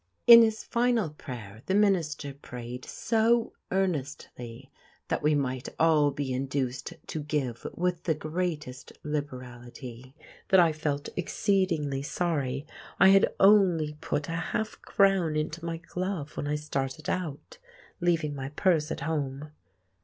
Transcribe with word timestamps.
In 0.25 0.41
his 0.41 0.63
final 0.63 1.11
prayer 1.11 1.61
the 1.67 1.75
minister 1.75 2.33
prayed 2.33 2.85
so 2.85 3.53
earnestly 3.69 4.71
that 5.09 5.21
we 5.21 5.35
might 5.35 5.69
all 5.79 6.09
be 6.09 6.33
induced 6.33 6.93
to 7.05 7.21
give 7.21 7.67
with 7.75 8.05
the 8.05 8.15
greatest 8.15 8.93
liberality, 9.03 10.15
that 10.49 10.59
I 10.59 10.73
felt 10.73 11.09
exceedingly 11.15 12.01
sorry 12.01 12.65
I 12.99 13.09
had 13.09 13.31
only 13.39 13.93
put 14.01 14.27
a 14.27 14.31
half 14.49 14.81
crown 14.81 15.35
into 15.35 15.63
my 15.63 15.77
glove 15.77 16.35
when 16.35 16.47
I 16.47 16.55
started 16.55 17.07
out, 17.07 17.59
leaving 17.99 18.33
my 18.33 18.49
purse 18.49 18.89
at 18.89 19.01
home. 19.01 19.51